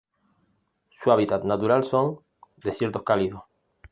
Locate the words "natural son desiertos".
1.43-3.03